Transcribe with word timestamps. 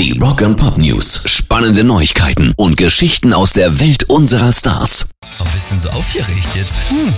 Die 0.00 0.18
Rock 0.18 0.40
and 0.40 0.56
Pop 0.56 0.78
News. 0.78 1.24
Spannende 1.26 1.84
Neuigkeiten 1.84 2.54
und 2.56 2.78
Geschichten 2.78 3.34
aus 3.34 3.52
der 3.52 3.80
Welt 3.80 4.04
unserer 4.04 4.50
Stars. 4.50 5.10
Ein 5.38 5.52
bisschen 5.52 5.78
so 5.78 5.90
aufgeregt 5.90 6.48
jetzt. 6.54 6.78
Hm. 6.88 7.12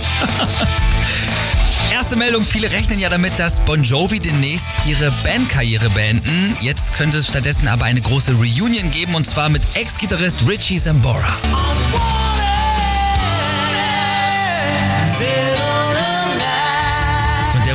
Erste 1.93 2.17
Meldung, 2.17 2.43
viele 2.43 2.73
rechnen 2.73 2.99
ja 2.99 3.07
damit, 3.07 3.39
dass 3.39 3.61
Bon 3.61 3.81
Jovi 3.81 4.19
demnächst 4.19 4.71
ihre 4.85 5.13
Bandkarriere 5.23 5.89
beenden. 5.91 6.57
Jetzt 6.59 6.93
könnte 6.93 7.19
es 7.19 7.29
stattdessen 7.29 7.69
aber 7.69 7.85
eine 7.85 8.01
große 8.01 8.33
Reunion 8.33 8.91
geben 8.91 9.15
und 9.15 9.25
zwar 9.25 9.47
mit 9.47 9.61
Ex-Gitarrist 9.75 10.45
Richie 10.45 10.77
Sambora. 10.77 11.37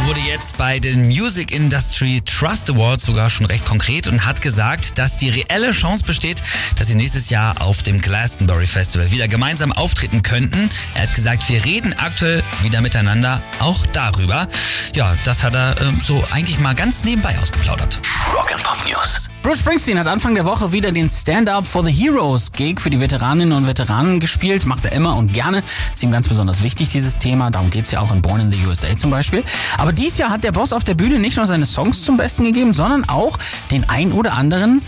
Wurde 0.09 0.21
jetzt 0.21 0.57
bei 0.57 0.79
den 0.79 1.07
Music 1.07 1.53
Industry 1.53 2.23
Trust 2.25 2.71
Awards 2.71 3.05
sogar 3.05 3.29
schon 3.29 3.45
recht 3.45 3.67
konkret 3.67 4.07
und 4.07 4.25
hat 4.25 4.41
gesagt, 4.41 4.97
dass 4.97 5.19
die 5.19 5.29
reelle 5.29 5.73
Chance 5.73 6.03
besteht, 6.03 6.43
dass 6.77 6.87
sie 6.87 6.95
nächstes 6.95 7.29
Jahr 7.29 7.61
auf 7.61 7.83
dem 7.83 8.01
Glastonbury 8.01 8.67
Festival 8.67 9.11
wieder 9.11 9.29
gemeinsam 9.29 9.71
auftreten 9.71 10.23
könnten. 10.23 10.71
Er 10.95 11.03
hat 11.03 11.15
gesagt, 11.15 11.47
wir 11.51 11.63
reden 11.63 11.93
aktuell 11.99 12.43
wieder 12.63 12.81
miteinander, 12.81 13.43
auch 13.59 13.85
darüber. 13.89 14.49
Ja, 14.95 15.15
das 15.25 15.43
hat 15.43 15.55
er 15.55 15.79
äh, 15.79 15.93
so 16.01 16.25
eigentlich 16.31 16.59
mal 16.59 16.75
ganz 16.75 17.05
nebenbei 17.05 17.39
ausgeplaudert. 17.39 18.01
Rock 18.33 18.55
and 18.55 18.63
Pop 18.63 18.79
News. 18.87 19.29
Bruce 19.49 19.61
Springsteen 19.61 19.99
hat 19.99 20.07
Anfang 20.07 20.35
der 20.35 20.45
Woche 20.45 20.73
wieder 20.73 20.93
den 20.93 21.09
Stand-Up 21.09 21.67
for 21.67 21.83
the 21.83 21.91
Heroes 21.91 22.53
Gig 22.53 22.83
für 22.83 22.91
die 22.91 23.01
Veteraninnen 23.01 23.57
und 23.57 23.67
Veteranen 23.67 24.21
gespielt. 24.21 24.67
Macht 24.67 24.85
er 24.85 24.93
immer 24.93 25.17
und 25.17 25.33
gerne. 25.33 25.63
Ist 25.95 26.03
ihm 26.03 26.13
ganz 26.13 26.29
besonders 26.29 26.63
wichtig, 26.63 26.91
dieses 26.91 27.17
Thema. 27.17 27.51
Darum 27.51 27.71
geht 27.71 27.87
es 27.87 27.93
ja 27.93 28.01
auch 28.01 28.13
in 28.13 28.21
Born 28.21 28.43
in 28.43 28.53
the 28.53 28.59
USA 28.67 28.95
zum 28.95 29.11
Beispiel. 29.11 29.43
Aber 29.79 29.95
dieses 29.95 30.19
Jahr 30.19 30.29
hat 30.29 30.45
der 30.45 30.53
Boss 30.53 30.75
auf 30.75 30.85
der 30.85 30.93
Bühne 30.93 31.19
nicht 31.19 31.39
nur 31.39 31.47
seine 31.47 31.65
Songs 31.65 32.03
zum 32.03 32.19
Besten 32.19 32.45
gegeben, 32.45 32.75
sondern 32.75 33.09
auch 33.09 33.39
den 33.71 33.89
ein 33.89 34.13
oder 34.13 34.35
anderen, 34.35 34.83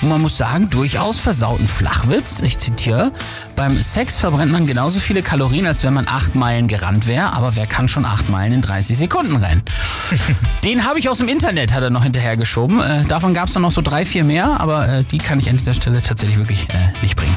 man 0.00 0.22
muss 0.22 0.38
sagen, 0.38 0.70
durchaus 0.70 1.18
versauten 1.18 1.66
Flachwitz. 1.66 2.40
Ich 2.40 2.56
zitiere, 2.56 3.10
beim 3.56 3.82
Sex 3.82 4.20
verbrennt 4.20 4.52
man 4.52 4.68
genauso 4.68 5.00
viele 5.00 5.22
Kalorien, 5.22 5.66
als 5.66 5.82
wenn 5.82 5.92
man 5.92 6.06
acht 6.06 6.36
Meilen 6.36 6.68
gerannt 6.68 7.08
wäre. 7.08 7.32
Aber 7.32 7.56
wer 7.56 7.66
kann 7.66 7.88
schon 7.88 8.04
acht 8.04 8.28
Meilen 8.30 8.52
in 8.52 8.62
30 8.62 8.96
Sekunden 8.96 9.34
rennen? 9.34 9.64
den 10.64 10.84
habe 10.84 10.98
ich 10.98 11.08
aus 11.08 11.18
dem 11.18 11.28
Internet, 11.28 11.72
hat 11.72 11.82
er 11.82 11.90
noch 11.90 12.02
hinterhergeschoben. 12.02 12.80
Äh, 12.80 13.04
davon 13.04 13.34
gab 13.34 13.46
es 13.46 13.54
dann 13.54 13.62
noch 13.62 13.72
so 13.72 13.80
drei, 13.80 14.04
vier 14.04 14.24
mehr, 14.24 14.60
aber 14.60 14.88
äh, 14.88 15.04
die 15.04 15.18
kann 15.18 15.38
ich 15.38 15.48
an 15.50 15.56
dieser 15.56 15.74
Stelle 15.74 16.02
tatsächlich 16.02 16.38
wirklich 16.38 16.68
äh, 16.70 16.92
nicht 17.02 17.16
bringen. 17.16 17.34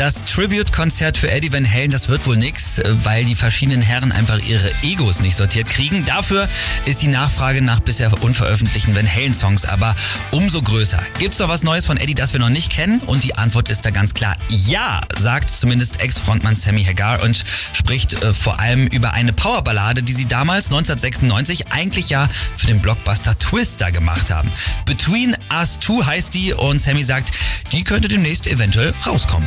Das 0.00 0.24
Tribute-Konzert 0.24 1.18
für 1.18 1.30
Eddie 1.30 1.52
Van 1.52 1.70
Halen, 1.70 1.90
das 1.90 2.08
wird 2.08 2.26
wohl 2.26 2.38
nix, 2.38 2.80
weil 3.04 3.26
die 3.26 3.34
verschiedenen 3.34 3.82
Herren 3.82 4.12
einfach 4.12 4.38
ihre 4.38 4.72
Egos 4.80 5.20
nicht 5.20 5.36
sortiert 5.36 5.68
kriegen. 5.68 6.06
Dafür 6.06 6.48
ist 6.86 7.02
die 7.02 7.08
Nachfrage 7.08 7.60
nach 7.60 7.80
bisher 7.80 8.10
unveröffentlichten 8.22 8.96
Van 8.96 9.06
Halen-Songs 9.06 9.66
aber 9.66 9.94
umso 10.30 10.62
größer. 10.62 11.02
Gibt's 11.18 11.36
doch 11.36 11.50
was 11.50 11.64
Neues 11.64 11.84
von 11.84 11.98
Eddie, 11.98 12.14
das 12.14 12.32
wir 12.32 12.40
noch 12.40 12.48
nicht 12.48 12.72
kennen? 12.72 13.00
Und 13.00 13.24
die 13.24 13.34
Antwort 13.34 13.68
ist 13.68 13.84
da 13.84 13.90
ganz 13.90 14.14
klar 14.14 14.38
ja, 14.48 15.02
sagt 15.18 15.50
zumindest 15.50 16.00
Ex-Frontmann 16.00 16.54
Sammy 16.54 16.82
Hagar 16.82 17.22
und 17.22 17.44
spricht 17.74 18.22
äh, 18.22 18.32
vor 18.32 18.58
allem 18.58 18.86
über 18.86 19.12
eine 19.12 19.34
Powerballade, 19.34 20.02
die 20.02 20.14
sie 20.14 20.24
damals 20.24 20.68
1996 20.68 21.72
eigentlich 21.72 22.08
ja 22.08 22.26
für 22.56 22.68
den 22.68 22.80
Blockbuster 22.80 23.38
Twister 23.38 23.92
gemacht 23.92 24.30
haben. 24.30 24.50
Between 24.86 25.36
Us 25.52 25.78
Two 25.78 26.06
heißt 26.06 26.32
die 26.32 26.54
und 26.54 26.78
Sammy 26.78 27.04
sagt, 27.04 27.32
die 27.72 27.84
könnte 27.84 28.08
demnächst 28.08 28.46
eventuell 28.46 28.94
rauskommen. 29.06 29.46